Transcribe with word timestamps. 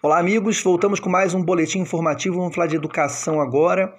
Olá, 0.00 0.20
amigos. 0.20 0.62
Voltamos 0.62 1.00
com 1.00 1.10
mais 1.10 1.34
um 1.34 1.42
boletim 1.42 1.80
informativo. 1.80 2.36
Vamos 2.36 2.54
falar 2.54 2.68
de 2.68 2.76
educação 2.76 3.40
agora. 3.40 3.92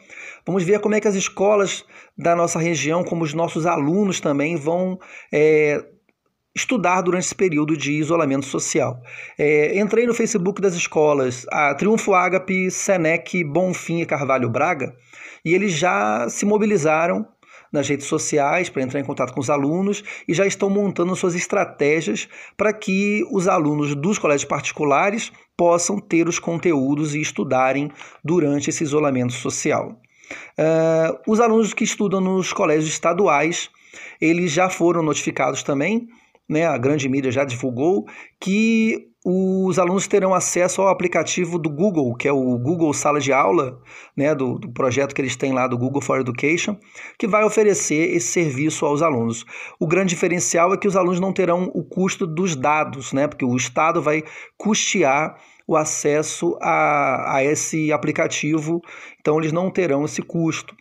Vamos 0.45 0.63
ver 0.63 0.79
como 0.79 0.95
é 0.95 1.01
que 1.01 1.09
as 1.09 1.15
escolas 1.15 1.83
da 2.17 2.37
nossa 2.37 2.57
região, 2.57 3.03
como 3.03 3.25
os 3.25 3.33
nossos 3.33 3.65
alunos 3.65 4.21
também, 4.21 4.55
vão 4.55 4.97
é, 5.29 5.83
estudar 6.55 7.01
durante 7.01 7.25
esse 7.25 7.35
período 7.35 7.75
de 7.75 7.91
isolamento 7.91 8.45
social. 8.45 9.01
É, 9.37 9.77
entrei 9.77 10.07
no 10.07 10.13
Facebook 10.13 10.61
das 10.61 10.73
escolas, 10.73 11.45
a 11.51 11.75
Triunfo 11.75 12.13
Ágape, 12.13 12.71
Senec, 12.71 13.43
Bonfim 13.43 13.99
e 13.99 14.05
Carvalho 14.05 14.49
Braga, 14.49 14.95
e 15.43 15.53
eles 15.53 15.73
já 15.73 16.29
se 16.29 16.45
mobilizaram 16.45 17.27
nas 17.71 17.87
redes 17.87 18.07
sociais 18.07 18.69
para 18.69 18.81
entrar 18.81 18.99
em 18.99 19.03
contato 19.03 19.33
com 19.33 19.39
os 19.39 19.49
alunos 19.49 20.03
e 20.27 20.33
já 20.33 20.45
estão 20.45 20.69
montando 20.69 21.15
suas 21.15 21.35
estratégias 21.35 22.27
para 22.57 22.73
que 22.73 23.23
os 23.31 23.47
alunos 23.47 23.95
dos 23.95 24.17
colégios 24.17 24.47
particulares 24.47 25.31
possam 25.57 25.99
ter 25.99 26.27
os 26.27 26.39
conteúdos 26.39 27.15
e 27.15 27.21
estudarem 27.21 27.91
durante 28.23 28.69
esse 28.69 28.83
isolamento 28.83 29.33
social. 29.33 29.99
Uh, 30.57 31.19
os 31.27 31.39
alunos 31.39 31.73
que 31.73 31.83
estudam 31.83 32.21
nos 32.21 32.53
colégios 32.53 32.87
estaduais, 32.87 33.69
eles 34.21 34.51
já 34.51 34.69
foram 34.69 35.01
notificados 35.01 35.63
também, 35.63 36.07
né, 36.47 36.65
a 36.65 36.77
grande 36.77 37.07
mídia 37.07 37.31
já 37.31 37.43
divulgou, 37.43 38.07
que 38.39 39.08
os 39.25 39.77
alunos 39.77 40.07
terão 40.07 40.33
acesso 40.33 40.81
ao 40.81 40.87
aplicativo 40.87 41.59
do 41.59 41.69
Google, 41.69 42.15
que 42.15 42.27
é 42.27 42.31
o 42.31 42.57
Google 42.57 42.93
Sala 42.93 43.19
de 43.19 43.33
Aula, 43.33 43.81
né, 44.15 44.33
do, 44.33 44.57
do, 44.57 44.71
projeto 44.71 45.13
que 45.13 45.21
eles 45.21 45.35
têm 45.35 45.51
lá 45.51 45.67
do 45.67 45.77
Google 45.77 46.01
for 46.01 46.21
Education, 46.21 46.77
que 47.17 47.27
vai 47.27 47.43
oferecer 47.43 48.15
esse 48.15 48.27
serviço 48.27 48.85
aos 48.85 49.01
alunos. 49.01 49.45
O 49.77 49.85
grande 49.85 50.11
diferencial 50.11 50.73
é 50.73 50.77
que 50.77 50.87
os 50.87 50.95
alunos 50.95 51.19
não 51.19 51.33
terão 51.33 51.69
o 51.73 51.83
custo 51.83 52.25
dos 52.25 52.55
dados, 52.55 53.11
né, 53.11 53.27
porque 53.27 53.43
o 53.43 53.57
Estado 53.57 54.01
vai 54.01 54.23
custear 54.57 55.37
o 55.67 55.75
acesso 55.75 56.57
a, 56.61 57.35
a 57.35 57.43
esse 57.43 57.91
aplicativo, 57.91 58.81
então 59.19 59.37
eles 59.37 59.51
não 59.51 59.69
terão 59.69 60.05
esse 60.05 60.21
custo. 60.21 60.75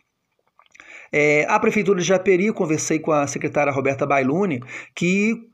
É, 1.12 1.44
a 1.48 1.58
Prefeitura 1.58 2.00
de 2.00 2.06
Japeri, 2.06 2.52
conversei 2.52 2.98
com 2.98 3.10
a 3.10 3.26
secretária 3.26 3.72
Roberta 3.72 4.06
Bailuni, 4.06 4.60
que 4.94 5.47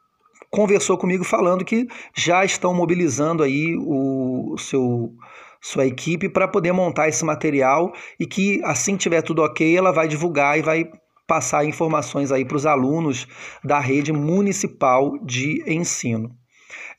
conversou 0.55 0.97
comigo 0.97 1.25
falando 1.25 1.65
que 1.65 1.89
já 2.17 2.45
estão 2.45 2.73
mobilizando 2.73 3.43
aí 3.43 3.77
o, 3.77 4.57
seu 4.57 5.13
sua 5.61 5.85
equipe 5.85 6.29
para 6.29 6.47
poder 6.47 6.71
montar 6.73 7.09
esse 7.09 7.25
material 7.25 7.93
e 8.21 8.27
que 8.27 8.63
assim 8.65 8.93
que 8.97 9.03
tiver 9.03 9.23
tudo 9.23 9.43
ok, 9.43 9.77
ela 9.77 9.91
vai 9.91 10.07
divulgar 10.07 10.57
e 10.57 10.63
vai 10.63 10.89
passar 11.27 11.65
informações 11.65 12.31
aí 12.31 12.45
para 12.45 12.57
os 12.57 12.67
alunos 12.67 13.27
da 13.65 13.81
rede 13.81 14.13
municipal 14.13 15.19
de 15.25 15.65
ensino. 15.67 16.31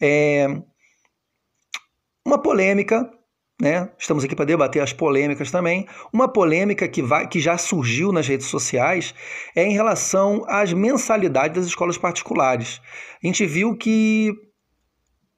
É 0.01 0.47
uma 2.25 2.41
polêmica 2.41 3.09
né? 3.61 3.89
Estamos 3.97 4.23
aqui 4.23 4.35
para 4.35 4.45
debater 4.45 4.81
as 4.81 4.91
polêmicas 4.91 5.49
também. 5.49 5.87
Uma 6.11 6.27
polêmica 6.27 6.87
que, 6.87 7.01
vai, 7.01 7.27
que 7.27 7.39
já 7.39 7.57
surgiu 7.57 8.11
nas 8.11 8.27
redes 8.27 8.47
sociais 8.47 9.15
é 9.55 9.63
em 9.63 9.73
relação 9.73 10.43
às 10.47 10.73
mensalidades 10.73 11.55
das 11.55 11.65
escolas 11.65 11.97
particulares. 11.97 12.81
A 13.23 13.27
gente 13.27 13.45
viu 13.45 13.75
que 13.75 14.33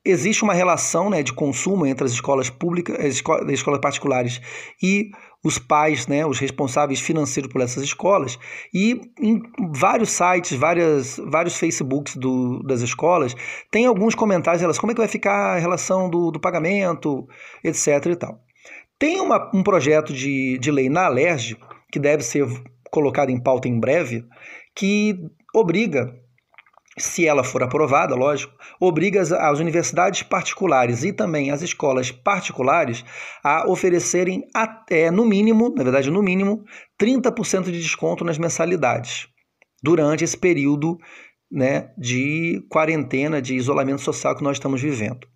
existe 0.10 0.44
uma 0.44 0.54
relação 0.54 1.10
né, 1.10 1.22
de 1.22 1.34
consumo 1.34 1.86
entre 1.86 2.06
as 2.06 2.12
escolas 2.12 2.50
públicas, 2.50 2.96
as 3.00 3.16
escolas, 3.16 3.46
as 3.46 3.54
escolas 3.54 3.80
particulares 3.80 4.42
e 4.82 5.12
os 5.44 5.58
pais, 5.58 6.08
né, 6.08 6.26
os 6.26 6.40
responsáveis 6.40 7.00
financeiros 7.00 7.52
por 7.52 7.62
essas 7.62 7.84
escolas, 7.84 8.38
e 8.74 9.00
em 9.20 9.42
vários 9.72 10.10
sites, 10.10 10.58
várias, 10.58 11.18
vários 11.26 11.56
Facebooks 11.58 12.16
do, 12.16 12.62
das 12.64 12.82
escolas, 12.82 13.36
tem 13.72 13.86
alguns 13.86 14.16
comentários 14.16 14.62
elas 14.62 14.78
como 14.78 14.92
é 14.92 14.96
que 14.96 15.02
vai 15.02 15.08
ficar 15.08 15.56
a 15.56 15.60
relação 15.60 16.10
do, 16.10 16.32
do 16.32 16.40
pagamento, 16.40 17.28
etc. 17.64 18.06
e 18.08 18.16
tal. 18.16 18.42
Tem 19.00 19.22
uma, 19.22 19.50
um 19.54 19.64
projeto 19.64 20.12
de, 20.12 20.58
de 20.58 20.72
lei 20.72 20.90
na 20.90 21.06
Alerj, 21.06 21.56
que 21.92 22.00
deve 22.00 22.24
ser 22.24 22.46
colocado 22.90 23.30
em 23.30 23.40
pauta 23.40 23.68
em 23.68 23.80
breve, 23.80 24.26
que 24.76 25.16
obriga 25.54 26.14
se 26.98 27.28
ela 27.28 27.44
for 27.44 27.64
aprovada, 27.64 28.16
lógico, 28.16 28.54
obriga 28.80 29.22
as 29.22 29.60
universidades 29.60 30.24
particulares 30.24 31.04
e 31.04 31.14
também 31.14 31.52
as 31.52 31.62
escolas 31.62 32.12
particulares 32.12 33.04
a 33.44 33.70
oferecerem 33.70 34.44
até, 34.54 35.12
no 35.12 35.26
mínimo, 35.26 35.74
na 35.76 35.84
verdade, 35.84 36.10
no 36.10 36.24
mínimo, 36.24 36.64
30% 37.00 37.66
de 37.66 37.80
desconto 37.80 38.26
nas 38.26 38.38
mensalidades 38.38 39.28
durante 39.82 40.24
esse 40.24 40.38
período 40.38 40.98
né, 41.52 41.92
de 41.98 42.66
quarentena, 42.70 43.42
de 43.42 43.56
isolamento 43.56 44.02
social 44.02 44.36
que 44.36 44.44
nós 44.44 44.58
estamos 44.58 44.82
vivendo. 44.82 45.28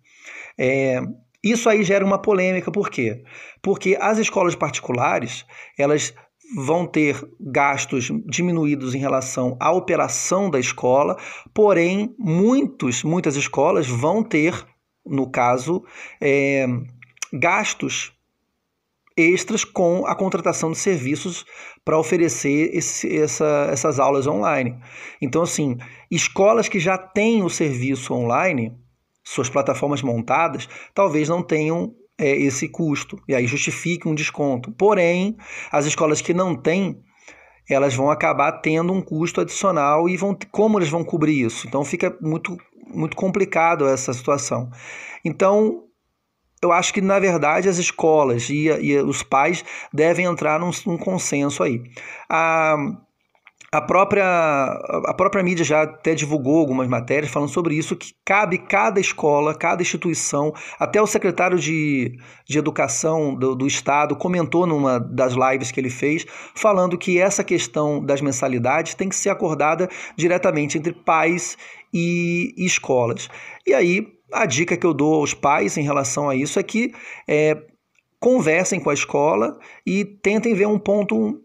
É, 0.58 1.00
isso 1.42 1.68
aí 1.68 1.82
gera 1.82 2.04
uma 2.04 2.20
polêmica, 2.20 2.70
por 2.70 2.90
quê? 2.90 3.22
Porque 3.62 3.96
as 4.00 4.18
escolas 4.18 4.54
particulares, 4.54 5.44
elas 5.78 6.14
vão 6.54 6.86
ter 6.86 7.22
gastos 7.40 8.10
diminuídos 8.26 8.94
em 8.94 8.98
relação 8.98 9.56
à 9.60 9.72
operação 9.72 10.50
da 10.50 10.58
escola, 10.58 11.16
porém, 11.54 12.14
muitos, 12.18 13.02
muitas 13.02 13.36
escolas 13.36 13.86
vão 13.86 14.22
ter, 14.22 14.66
no 15.04 15.30
caso, 15.30 15.84
é, 16.20 16.66
gastos 17.32 18.12
extras 19.16 19.64
com 19.64 20.06
a 20.06 20.14
contratação 20.14 20.72
de 20.72 20.78
serviços 20.78 21.44
para 21.84 21.98
oferecer 21.98 22.70
esse, 22.74 23.14
essa, 23.16 23.68
essas 23.70 23.98
aulas 23.98 24.26
online. 24.26 24.78
Então, 25.20 25.42
assim, 25.42 25.76
escolas 26.10 26.68
que 26.68 26.78
já 26.78 26.96
têm 26.96 27.42
o 27.42 27.50
serviço 27.50 28.14
online, 28.14 28.76
suas 29.24 29.50
plataformas 29.50 30.02
montadas, 30.02 30.68
talvez 30.94 31.28
não 31.28 31.42
tenham 31.42 31.94
é, 32.22 32.36
esse 32.36 32.68
custo, 32.68 33.20
e 33.28 33.34
aí 33.34 33.46
justifique 33.46 34.08
um 34.08 34.14
desconto. 34.14 34.70
Porém, 34.72 35.36
as 35.70 35.86
escolas 35.86 36.20
que 36.20 36.32
não 36.32 36.54
têm, 36.54 37.02
elas 37.68 37.94
vão 37.94 38.10
acabar 38.10 38.52
tendo 38.52 38.92
um 38.92 39.02
custo 39.02 39.40
adicional 39.40 40.08
e 40.08 40.16
vão 40.16 40.36
como 40.50 40.78
eles 40.78 40.88
vão 40.88 41.04
cobrir 41.04 41.44
isso? 41.44 41.66
Então 41.66 41.84
fica 41.84 42.16
muito, 42.20 42.56
muito 42.86 43.16
complicado 43.16 43.88
essa 43.88 44.12
situação. 44.12 44.70
Então, 45.24 45.84
eu 46.62 46.70
acho 46.70 46.94
que, 46.94 47.00
na 47.00 47.18
verdade, 47.18 47.68
as 47.68 47.78
escolas 47.78 48.48
e, 48.48 48.68
e 48.68 48.96
os 48.98 49.24
pais 49.24 49.64
devem 49.92 50.26
entrar 50.26 50.60
num, 50.60 50.70
num 50.86 50.96
consenso 50.96 51.62
aí. 51.62 51.82
A, 52.30 52.76
a 53.72 53.80
própria, 53.80 54.26
a 55.06 55.14
própria 55.14 55.42
mídia 55.42 55.64
já 55.64 55.82
até 55.82 56.14
divulgou 56.14 56.58
algumas 56.58 56.86
matérias 56.86 57.32
falando 57.32 57.48
sobre 57.48 57.74
isso, 57.74 57.96
que 57.96 58.12
cabe 58.22 58.58
cada 58.58 59.00
escola, 59.00 59.54
cada 59.54 59.80
instituição, 59.80 60.52
até 60.78 61.00
o 61.00 61.06
secretário 61.06 61.58
de, 61.58 62.18
de 62.46 62.58
Educação 62.58 63.34
do, 63.34 63.54
do 63.54 63.66
Estado 63.66 64.14
comentou 64.14 64.66
numa 64.66 65.00
das 65.00 65.32
lives 65.32 65.70
que 65.70 65.80
ele 65.80 65.88
fez, 65.88 66.26
falando 66.54 66.98
que 66.98 67.18
essa 67.18 67.42
questão 67.42 68.04
das 68.04 68.20
mensalidades 68.20 68.92
tem 68.92 69.08
que 69.08 69.16
ser 69.16 69.30
acordada 69.30 69.88
diretamente 70.18 70.76
entre 70.76 70.92
pais 70.92 71.56
e, 71.94 72.52
e 72.58 72.66
escolas. 72.66 73.30
E 73.66 73.72
aí, 73.72 74.06
a 74.30 74.44
dica 74.44 74.76
que 74.76 74.84
eu 74.84 74.92
dou 74.92 75.14
aos 75.14 75.32
pais 75.32 75.78
em 75.78 75.82
relação 75.82 76.28
a 76.28 76.36
isso 76.36 76.58
é 76.58 76.62
que 76.62 76.92
é, 77.26 77.56
conversem 78.20 78.78
com 78.78 78.90
a 78.90 78.94
escola 78.94 79.58
e 79.86 80.04
tentem 80.04 80.54
ver 80.54 80.66
um 80.66 80.78
ponto 80.78 81.40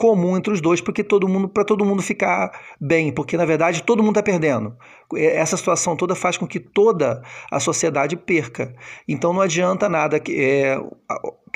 comum 0.00 0.34
entre 0.34 0.50
os 0.50 0.62
dois, 0.62 0.80
porque 0.80 1.04
todo 1.04 1.28
mundo 1.28 1.46
para 1.46 1.62
todo 1.62 1.84
mundo 1.84 2.00
ficar 2.00 2.50
bem, 2.80 3.12
porque 3.12 3.36
na 3.36 3.44
verdade 3.44 3.82
todo 3.82 4.02
mundo 4.02 4.18
está 4.18 4.22
perdendo. 4.22 4.74
Essa 5.14 5.58
situação 5.58 5.94
toda 5.94 6.14
faz 6.14 6.38
com 6.38 6.46
que 6.46 6.58
toda 6.58 7.20
a 7.50 7.60
sociedade 7.60 8.16
perca. 8.16 8.74
Então 9.06 9.34
não 9.34 9.42
adianta 9.42 9.90
nada 9.90 10.18
que, 10.18 10.34
é, 10.42 10.80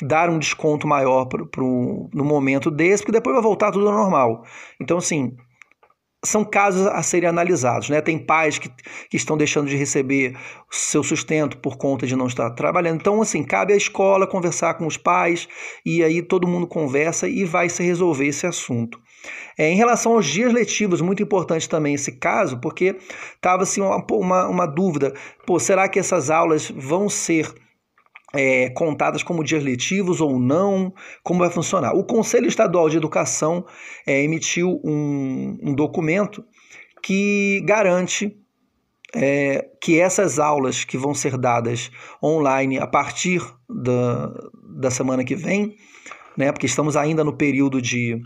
dar 0.03 0.29
um 0.29 0.39
desconto 0.39 0.87
maior 0.87 1.25
pro, 1.25 1.47
pro, 1.47 2.11
no 2.13 2.23
momento 2.23 2.71
desse, 2.71 3.03
porque 3.03 3.13
depois 3.13 3.35
vai 3.35 3.43
voltar 3.43 3.73
tudo 3.73 3.89
ao 3.89 3.95
normal. 3.95 4.45
Então, 4.79 4.99
assim, 4.99 5.35
são 6.25 6.45
casos 6.45 6.87
a 6.87 7.03
serem 7.03 7.29
analisados. 7.29 7.89
Né? 7.89 8.01
Tem 8.01 8.19
pais 8.19 8.59
que, 8.59 8.69
que 9.09 9.17
estão 9.17 9.37
deixando 9.37 9.69
de 9.69 9.77
receber 9.77 10.37
seu 10.71 11.03
sustento 11.03 11.59
por 11.59 11.77
conta 11.77 12.07
de 12.07 12.17
não 12.17 12.27
estar 12.27 12.51
trabalhando. 12.51 13.01
Então, 13.01 13.21
assim, 13.23 13.43
cabe 13.45 13.73
à 13.73 13.77
escola 13.77 14.27
conversar 14.27 14.75
com 14.75 14.87
os 14.87 14.97
pais 14.97 15.49
e 15.85 16.03
aí 16.03 16.23
todo 16.23 16.49
mundo 16.49 16.67
conversa 16.67 17.29
e 17.29 17.45
vai 17.45 17.69
se 17.69 17.83
resolver 17.83 18.27
esse 18.27 18.47
assunto. 18.47 18.99
É, 19.57 19.71
em 19.71 19.77
relação 19.77 20.13
aos 20.13 20.27
dias 20.27 20.53
letivos, 20.53 21.01
muito 21.01 21.23
importante 21.23 21.69
também 21.69 21.95
esse 21.95 22.13
caso, 22.13 22.59
porque 22.59 22.97
estava 23.35 23.63
assim, 23.63 23.81
uma, 23.81 24.05
uma, 24.11 24.49
uma 24.49 24.67
dúvida: 24.67 25.15
pô, 25.47 25.59
será 25.59 25.89
que 25.89 25.99
essas 25.99 26.29
aulas 26.29 26.71
vão 26.71 27.09
ser 27.09 27.55
é, 28.35 28.69
contadas 28.71 29.23
como 29.23 29.45
dias 29.45 29.63
letivos 29.63 30.21
ou 30.21 30.39
não, 30.39 30.93
como 31.23 31.41
vai 31.41 31.51
funcionar. 31.51 31.95
O 31.95 32.05
Conselho 32.05 32.49
Estadual 32.49 32.89
de 32.89 32.97
Educação 32.97 33.65
é, 34.07 34.23
emitiu 34.23 34.81
um, 34.85 35.57
um, 35.63 35.75
documento 35.75 36.45
que 37.03 37.63
garante 37.65 38.37
é, 39.15 39.69
que 39.81 40.01
essas 40.01 40.41
aulas 40.41 40.85
que 40.85 40.99
vão 40.99 41.15
ser 41.15 41.39
dadas 41.39 41.91
online 42.23 42.79
a 42.79 42.87
partir 42.87 43.41
da, 43.69 44.33
da 44.77 44.91
semana 44.91 45.25
que 45.25 45.37
vem, 45.37 45.77
né, 46.37 46.51
porque 46.51 46.67
estamos 46.67 46.97
ainda 46.97 47.23
no 47.23 47.37
período 47.37 47.81
de, 47.81 48.21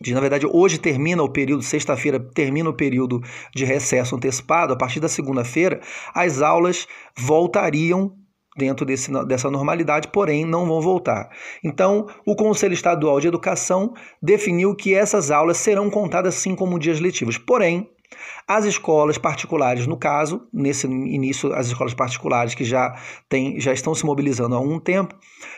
de, 0.00 0.14
na 0.14 0.20
verdade, 0.20 0.46
hoje 0.46 0.78
termina 0.78 1.22
o 1.22 1.28
período, 1.28 1.62
sexta-feira 1.62 2.18
termina 2.18 2.70
o 2.70 2.74
período 2.74 3.20
de 3.54 3.66
recesso 3.66 4.16
antecipado, 4.16 4.72
a 4.72 4.76
partir 4.76 5.00
da 5.00 5.08
segunda-feira, 5.08 5.82
as 6.14 6.40
aulas 6.40 6.88
voltariam 7.14 8.16
dentro 8.56 8.84
desse, 8.84 9.10
dessa 9.26 9.50
normalidade, 9.50 10.08
porém 10.08 10.44
não 10.44 10.66
vão 10.66 10.80
voltar. 10.80 11.30
Então, 11.62 12.06
o 12.26 12.34
Conselho 12.34 12.74
Estadual 12.74 13.20
de 13.20 13.28
Educação 13.28 13.94
definiu 14.22 14.74
que 14.74 14.94
essas 14.94 15.30
aulas 15.30 15.56
serão 15.56 15.88
contadas 15.88 16.34
sim 16.34 16.54
como 16.54 16.78
dias 16.78 17.00
letivos. 17.00 17.38
Porém, 17.38 17.88
as 18.46 18.64
escolas 18.64 19.16
particulares, 19.16 19.86
no 19.86 19.96
caso, 19.96 20.42
nesse 20.52 20.86
início, 20.86 21.52
as 21.54 21.68
escolas 21.68 21.94
particulares 21.94 22.54
que 22.54 22.64
já, 22.64 22.96
tem, 23.28 23.60
já 23.60 23.72
estão 23.72 23.94
se 23.94 24.04
mobilizando 24.04 24.54
há 24.54 24.58
algum 24.58 24.78
tempo, 24.78 25.14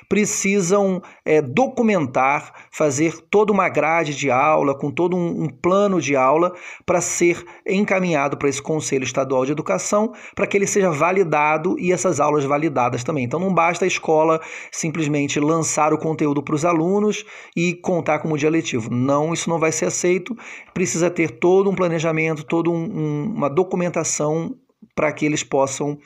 precisam 0.09 1.03
é, 1.25 1.41
documentar, 1.41 2.53
fazer 2.71 3.19
toda 3.31 3.53
uma 3.53 3.69
grade 3.69 4.15
de 4.15 4.31
aula, 4.31 4.77
com 4.77 4.91
todo 4.91 5.17
um, 5.17 5.45
um 5.45 5.49
plano 5.49 6.01
de 6.01 6.15
aula, 6.15 6.53
para 6.85 7.01
ser 7.01 7.43
encaminhado 7.67 8.37
para 8.37 8.49
esse 8.49 8.61
Conselho 8.61 9.05
Estadual 9.05 9.47
de 9.47 9.53
Educação, 9.53 10.13
para 10.35 10.47
que 10.47 10.57
ele 10.57 10.67
seja 10.67 10.91
validado 10.91 11.79
e 11.79 11.93
essas 11.93 12.21
aulas 12.21 12.45
validadas 12.45 13.03
também. 13.03 13.25
Então 13.25 13.41
não 13.41 13.53
basta 13.53 13.85
a 13.85 13.89
escola 13.89 14.41
simplesmente 14.71 15.41
lançar 15.41 15.93
o 15.93 15.99
conteúdo 15.99 16.43
para 16.43 16.55
os 16.55 16.65
alunos 16.65 17.25
e 17.57 17.75
contar 17.75 18.19
como 18.19 18.37
dia 18.37 18.51
letivo. 18.51 18.91
Não, 18.91 19.33
isso 19.33 19.49
não 19.49 19.59
vai 19.59 19.73
ser 19.73 19.87
aceito. 19.87 20.37
Precisa 20.75 21.11
ter 21.11 21.31
todo 21.31 21.71
um 21.71 21.75
planejamento, 21.75 22.42
toda 22.45 22.71
um, 22.71 22.75
um, 22.75 23.25
uma 23.35 23.49
documentação 23.49 24.57
para 24.95 25.13
que 25.13 25.25
eles 25.25 25.43
possam 25.43 25.99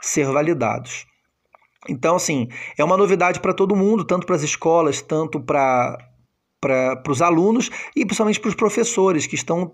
ser 0.00 0.26
validados. 0.26 1.06
Então, 1.88 2.16
assim, 2.16 2.48
é 2.76 2.84
uma 2.84 2.96
novidade 2.96 3.40
para 3.40 3.54
todo 3.54 3.76
mundo, 3.76 4.04
tanto 4.04 4.26
para 4.26 4.36
as 4.36 4.42
escolas, 4.42 5.00
tanto 5.00 5.40
para 5.40 5.98
para 6.60 7.02
os 7.08 7.22
alunos 7.22 7.70
e 7.96 8.04
principalmente 8.04 8.38
para 8.38 8.50
os 8.50 8.54
professores 8.54 9.26
que 9.26 9.34
estão 9.34 9.72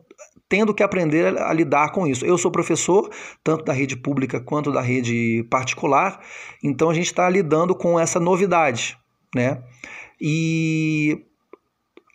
tendo 0.48 0.72
que 0.72 0.84
aprender 0.84 1.36
a, 1.36 1.50
a, 1.50 1.52
lidar 1.52 1.90
com 1.90 2.06
isso. 2.06 2.24
Eu 2.24 2.38
sou 2.38 2.50
professor, 2.50 3.10
tanto 3.42 3.64
da 3.64 3.72
rede 3.72 3.96
pública 3.96 4.40
quanto 4.40 4.70
da 4.70 4.80
rede 4.80 5.44
particular, 5.50 6.20
então 6.62 6.88
a 6.88 6.94
gente 6.94 7.06
está 7.06 7.28
lidando 7.28 7.74
com 7.74 7.98
essa 7.98 8.20
novidade, 8.20 8.96
né? 9.34 9.62
E 10.20 11.26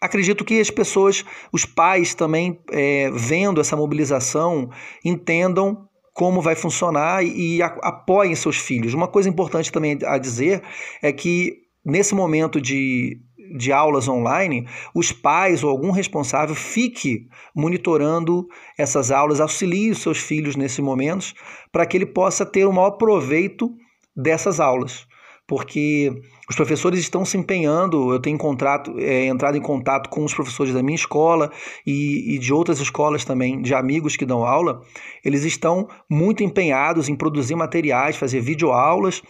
acredito 0.02 0.44
que 0.44 0.60
as 0.60 0.72
pessoas, 0.72 1.24
os 1.54 1.64
pais 1.64 2.16
também, 2.16 2.60
é, 2.72 3.12
vendo 3.12 3.62
essa 3.62 3.78
mobilização, 3.78 4.70
entendam 5.06 5.88
como 6.14 6.42
vai 6.42 6.56
funcionar 6.56 7.24
e 7.24 7.62
apoiem 7.62 8.36
seus 8.36 8.58
filhos. 8.58 8.94
Uma 8.94 9.08
coisa 9.08 9.30
importante 9.30 9.72
também 9.72 9.98
a 10.04 10.18
dizer 10.18 10.62
é 11.02 11.14
que 11.14 11.54
nesse 11.86 12.14
momento 12.14 12.60
de, 12.60 13.18
de 13.58 13.72
aulas 13.72 14.08
online, 14.08 14.68
os 14.94 15.12
pais 15.12 15.64
ou 15.64 15.70
algum 15.70 15.92
responsável 15.92 16.56
fique 16.56 17.28
monitorando 17.56 18.46
essas 18.78 19.12
aulas, 19.12 19.40
auxilie 19.40 19.92
os 19.92 20.00
seus 20.00 20.18
filhos 20.18 20.56
nesses 20.56 20.80
momentos, 20.80 21.34
para 21.72 21.86
que 21.86 21.96
ele 21.96 22.06
possa 22.06 22.46
ter 22.46 22.66
o 22.66 22.74
maior 22.74 22.92
proveito 22.92 23.72
dessas 24.16 24.60
aulas 24.60 25.08
porque 25.52 26.10
os 26.52 26.56
professores 26.56 27.00
estão 27.00 27.24
se 27.24 27.38
empenhando. 27.38 28.12
Eu 28.12 28.20
tenho 28.20 28.38
contrato, 28.38 28.94
é, 29.00 29.26
entrado 29.26 29.58
em 29.58 29.62
contato 29.62 30.10
com 30.10 30.26
os 30.26 30.34
professores 30.34 30.74
da 30.74 30.84
minha 30.84 30.98
escola 30.98 31.50
e, 31.88 32.36
e, 32.36 32.38
de 32.38 32.54
outras 32.54 32.82
escolas 32.82 33.24
também, 33.24 33.62
de 33.62 33.74
amigos 33.74 34.18
que 34.18 34.26
dão 34.26 34.44
aula. 34.44 34.82
Eles 35.24 35.46
estão 35.46 35.88
muito 36.10 36.44
empenhados 36.44 37.08
em 37.08 37.16
produzir 37.16 37.56
materiais, 37.56 38.18
fazer 38.18 38.42
videoaulas, 38.42 39.24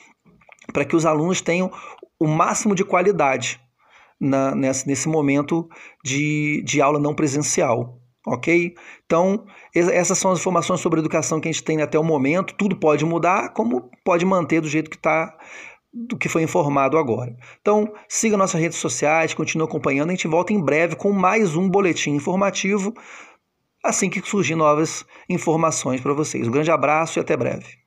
para 0.73 0.83
que 0.83 0.95
os 0.95 1.05
alunos 1.05 1.41
tenham 1.41 1.71
o 2.19 2.25
máximo 2.25 2.73
de 2.73 2.83
qualidade 2.83 3.61
na, 4.19 4.55
nesse, 4.55 4.87
nesse 4.87 5.07
momento 5.07 5.69
de, 6.03 6.63
de 6.65 6.81
aula 6.81 6.99
não 6.99 7.13
presencial. 7.13 7.99
Ok? 8.25 8.73
Então, 9.05 9.45
essas 9.75 10.17
são 10.17 10.31
as 10.31 10.39
informações 10.39 10.79
sobre 10.79 10.99
educação 10.99 11.39
que 11.39 11.47
a 11.47 11.51
gente 11.51 11.63
tem 11.63 11.83
até 11.83 11.99
o 11.99 12.03
momento. 12.03 12.55
Tudo 12.55 12.75
pode 12.75 13.05
mudar, 13.05 13.49
como 13.53 13.91
pode 14.03 14.25
manter 14.25 14.59
do 14.59 14.67
jeito 14.67 14.89
que 14.89 14.97
está 14.97 15.35
do 15.93 16.17
que 16.17 16.29
foi 16.29 16.43
informado 16.43 16.97
agora. 16.97 17.35
Então, 17.59 17.91
siga 18.07 18.37
nossas 18.37 18.61
redes 18.61 18.77
sociais, 18.77 19.33
continue 19.33 19.65
acompanhando. 19.65 20.09
A 20.09 20.13
gente 20.13 20.27
volta 20.27 20.53
em 20.53 20.61
breve 20.61 20.95
com 20.95 21.11
mais 21.11 21.55
um 21.55 21.69
boletim 21.69 22.11
informativo, 22.11 22.93
assim 23.83 24.09
que 24.09 24.21
surgir 24.21 24.55
novas 24.55 25.05
informações 25.27 25.99
para 25.99 26.13
vocês. 26.13 26.47
Um 26.47 26.51
grande 26.51 26.71
abraço 26.71 27.19
e 27.19 27.21
até 27.21 27.35
breve. 27.35 27.80